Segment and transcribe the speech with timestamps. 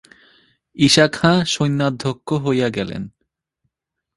[0.77, 3.03] ইশা খাঁ সৈন্যাধ্যক্ষ হইয়া গেলেন।